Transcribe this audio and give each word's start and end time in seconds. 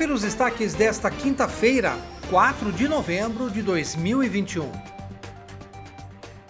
Confira 0.00 0.14
os 0.14 0.22
destaques 0.22 0.72
desta 0.72 1.10
quinta-feira, 1.10 1.94
4 2.30 2.72
de 2.72 2.88
novembro 2.88 3.50
de 3.50 3.60
2021. 3.60 4.72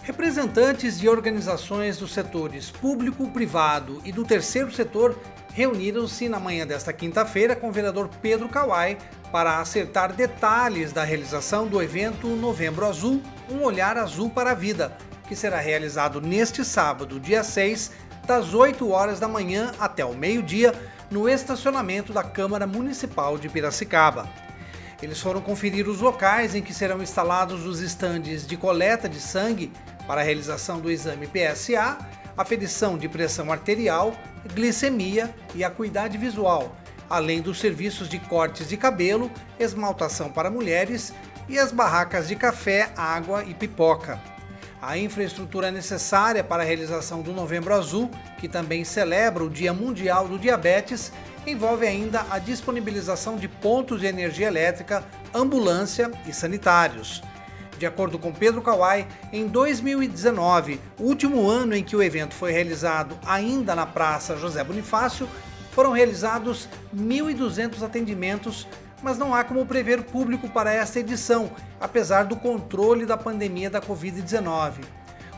Representantes 0.03 0.97
de 0.97 1.09
organizações 1.09 1.97
dos 1.97 2.13
setores 2.13 2.71
público, 2.71 3.29
privado 3.29 4.01
e 4.05 4.11
do 4.13 4.23
terceiro 4.23 4.71
setor 4.71 5.19
reuniram-se 5.53 6.29
na 6.29 6.39
manhã 6.39 6.65
desta 6.65 6.93
quinta-feira 6.93 7.53
com 7.53 7.67
o 7.67 7.73
vereador 7.73 8.09
Pedro 8.21 8.47
Kawai 8.47 8.97
para 9.33 9.59
acertar 9.59 10.13
detalhes 10.13 10.93
da 10.93 11.03
realização 11.03 11.67
do 11.67 11.81
evento 11.81 12.29
Novembro 12.29 12.85
Azul 12.85 13.21
Um 13.49 13.63
Olhar 13.63 13.97
Azul 13.97 14.29
para 14.29 14.51
a 14.51 14.55
Vida, 14.55 14.95
que 15.27 15.35
será 15.35 15.59
realizado 15.59 16.21
neste 16.21 16.63
sábado, 16.63 17.19
dia 17.19 17.43
6, 17.43 17.91
das 18.25 18.53
8 18.53 18.89
horas 18.89 19.19
da 19.19 19.27
manhã 19.27 19.73
até 19.77 20.05
o 20.05 20.13
meio-dia, 20.13 20.73
no 21.11 21.27
estacionamento 21.27 22.13
da 22.13 22.23
Câmara 22.23 22.65
Municipal 22.65 23.37
de 23.37 23.49
Piracicaba. 23.49 24.29
Eles 25.03 25.19
foram 25.19 25.41
conferir 25.41 25.89
os 25.89 25.99
locais 25.99 26.55
em 26.55 26.61
que 26.61 26.73
serão 26.73 27.03
instalados 27.03 27.65
os 27.65 27.81
estandes 27.81 28.47
de 28.47 28.55
coleta 28.55 29.09
de 29.09 29.19
sangue 29.19 29.71
para 30.07 30.21
a 30.21 30.23
realização 30.23 30.79
do 30.79 30.89
exame 30.89 31.27
PSA, 31.27 31.97
aferição 32.37 32.97
de 32.97 33.09
pressão 33.09 33.51
arterial, 33.51 34.15
glicemia 34.53 35.33
e 35.53 35.63
acuidade 35.63 36.17
visual, 36.17 36.75
além 37.09 37.41
dos 37.41 37.59
serviços 37.59 38.07
de 38.07 38.17
cortes 38.19 38.69
de 38.69 38.77
cabelo, 38.77 39.29
esmaltação 39.59 40.31
para 40.31 40.49
mulheres 40.49 41.13
e 41.49 41.59
as 41.59 41.71
barracas 41.71 42.29
de 42.29 42.35
café, 42.35 42.89
água 42.95 43.43
e 43.43 43.53
pipoca. 43.53 44.17
A 44.81 44.97
infraestrutura 44.97 45.69
necessária 45.69 46.43
para 46.43 46.63
a 46.63 46.65
realização 46.65 47.21
do 47.21 47.31
Novembro 47.31 47.71
Azul, 47.71 48.09
que 48.39 48.47
também 48.47 48.83
celebra 48.83 49.43
o 49.43 49.49
Dia 49.49 49.71
Mundial 49.71 50.27
do 50.27 50.39
Diabetes, 50.39 51.11
envolve 51.45 51.85
ainda 51.85 52.25
a 52.31 52.39
disponibilização 52.39 53.37
de 53.37 53.47
pontos 53.47 54.01
de 54.01 54.07
energia 54.07 54.47
elétrica, 54.47 55.05
ambulância 55.35 56.09
e 56.27 56.33
sanitários. 56.33 57.21
De 57.77 57.85
acordo 57.85 58.17
com 58.17 58.33
Pedro 58.33 58.59
Kawai, 58.59 59.07
em 59.31 59.45
2019, 59.45 60.81
o 60.99 61.03
último 61.03 61.47
ano 61.47 61.75
em 61.75 61.83
que 61.83 61.95
o 61.95 62.01
evento 62.01 62.33
foi 62.33 62.51
realizado 62.51 63.15
ainda 63.23 63.75
na 63.75 63.85
Praça 63.85 64.35
José 64.35 64.63
Bonifácio, 64.63 65.29
foram 65.73 65.91
realizados 65.91 66.67
1.200 66.95 67.83
atendimentos, 67.83 68.67
mas 69.01 69.17
não 69.17 69.33
há 69.33 69.43
como 69.43 69.65
prever 69.65 70.03
público 70.03 70.49
para 70.49 70.73
esta 70.73 70.99
edição, 70.99 71.51
apesar 71.79 72.23
do 72.23 72.35
controle 72.35 73.05
da 73.05 73.17
pandemia 73.17 73.69
da 73.69 73.81
Covid-19. 73.81 74.83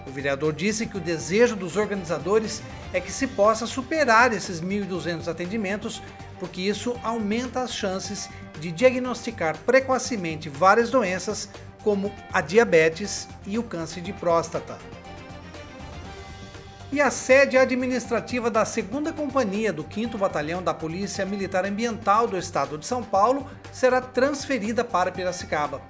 O 0.05 0.11
vereador 0.11 0.53
disse 0.53 0.85
que 0.85 0.97
o 0.97 1.01
desejo 1.01 1.55
dos 1.55 1.77
organizadores 1.77 2.61
é 2.91 2.99
que 2.99 3.11
se 3.11 3.25
possa 3.25 3.65
superar 3.65 4.33
esses 4.33 4.61
1.200 4.61 5.27
atendimentos, 5.27 6.01
porque 6.39 6.61
isso 6.61 6.95
aumenta 7.03 7.61
as 7.61 7.73
chances 7.73 8.29
de 8.59 8.71
diagnosticar 8.71 9.57
precocemente 9.59 10.49
várias 10.49 10.89
doenças, 10.89 11.47
como 11.83 12.13
a 12.31 12.41
diabetes 12.41 13.27
e 13.45 13.57
o 13.57 13.63
câncer 13.63 14.01
de 14.01 14.13
próstata 14.13 14.77
e 16.93 17.01
a 17.01 17.09
sede 17.09 17.57
administrativa 17.57 18.51
da 18.51 18.63
2 18.63 19.15
Companhia 19.15 19.73
do 19.73 19.83
5 19.83 20.15
Batalhão 20.15 20.61
da 20.61 20.75
Polícia 20.75 21.25
Militar 21.25 21.65
Ambiental 21.65 22.27
do 22.27 22.37
Estado 22.37 22.77
de 22.77 22.85
São 22.85 23.01
Paulo 23.01 23.49
será 23.71 23.99
transferida 23.99 24.83
para 24.83 25.11
Piracicaba. 25.11 25.81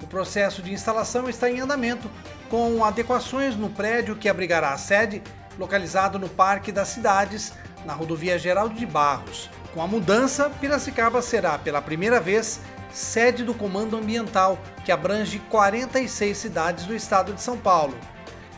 O 0.00 0.06
processo 0.06 0.62
de 0.62 0.72
instalação 0.72 1.28
está 1.28 1.50
em 1.50 1.58
andamento, 1.58 2.08
com 2.48 2.84
adequações 2.84 3.56
no 3.56 3.68
prédio 3.68 4.14
que 4.14 4.28
abrigará 4.28 4.72
a 4.72 4.78
sede, 4.78 5.20
localizado 5.58 6.20
no 6.20 6.28
Parque 6.28 6.70
das 6.70 6.86
Cidades, 6.86 7.52
na 7.84 7.92
rodovia 7.92 8.38
Geraldo 8.38 8.76
de 8.76 8.86
Barros. 8.86 9.50
Com 9.72 9.82
a 9.82 9.88
mudança, 9.88 10.48
Piracicaba 10.60 11.20
será, 11.20 11.58
pela 11.58 11.82
primeira 11.82 12.20
vez, 12.20 12.60
sede 12.92 13.42
do 13.42 13.54
Comando 13.54 13.96
Ambiental, 13.96 14.56
que 14.84 14.92
abrange 14.92 15.40
46 15.50 16.38
cidades 16.38 16.84
do 16.84 16.94
estado 16.94 17.32
de 17.32 17.42
São 17.42 17.58
Paulo. 17.58 17.98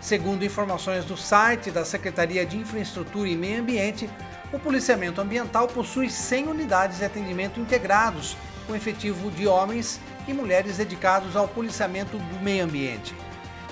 Segundo 0.07 0.45
informações 0.45 1.05
do 1.05 1.17
site 1.17 1.69
da 1.69 1.85
Secretaria 1.85 2.47
de 2.47 2.57
Infraestrutura 2.57 3.29
e 3.29 3.37
Meio 3.37 3.61
Ambiente, 3.61 4.09
o 4.53 4.59
policiamento 4.61 5.21
ambiental 5.21 5.67
possui 5.67 6.09
100 6.09 6.47
unidades 6.47 6.99
de 6.99 7.05
atendimento 7.05 7.59
integrados, 7.59 8.37
com 8.69 8.77
efetivo 8.77 9.33
de 9.33 9.49
homens 9.49 10.01
e 10.29 10.33
mulheres 10.33 10.77
dedicados 10.77 11.35
ao 11.35 11.49
policiamento 11.49 12.19
do 12.19 12.41
meio 12.41 12.63
ambiente. 12.63 13.17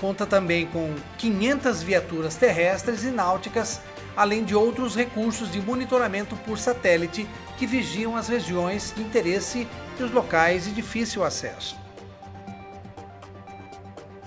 Conta 0.01 0.27
também 0.27 0.67
com 0.67 0.93
500 1.19 1.85
viaturas 1.85 2.35
terrestres 2.35 3.05
e 3.05 3.13
náuticas, 3.13 3.81
além 4.17 4.43
de 4.43 4.57
outros 4.57 4.97
recursos 4.97 5.53
de 5.53 5.63
monitoramento 5.63 6.35
por 6.39 6.59
satélite 6.59 7.29
que 7.57 7.65
vigiam 7.65 8.17
as 8.17 8.27
regiões 8.27 8.93
de 8.93 9.03
interesse 9.03 9.69
e 10.01 10.03
os 10.03 10.11
locais 10.11 10.65
de 10.65 10.73
difícil 10.73 11.23
acesso. 11.23 11.84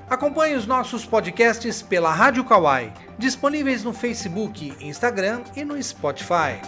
Acompanhe 0.10 0.56
os 0.56 0.66
nossos 0.66 1.06
podcasts 1.06 1.82
pela 1.82 2.14
Rádio 2.14 2.46
Kawai, 2.46 2.94
disponíveis 3.20 3.84
no 3.84 3.92
Facebook, 3.92 4.74
Instagram 4.80 5.42
e 5.54 5.66
no 5.66 5.82
Spotify. 5.84 6.62